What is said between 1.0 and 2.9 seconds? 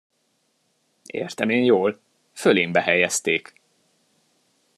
Értem én jól: fölémbe